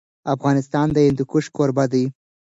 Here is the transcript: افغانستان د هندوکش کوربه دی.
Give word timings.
افغانستان 0.35 0.87
د 0.91 0.97
هندوکش 1.07 1.45
کوربه 1.55 1.85
دی. 1.93 2.05